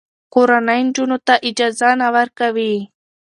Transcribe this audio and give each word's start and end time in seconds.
کورنۍ 0.33 0.79
نجونو 0.87 1.17
ته 1.27 1.33
اجازه 1.49 1.89
نه 2.01 2.07
ورکوي. 2.15 2.73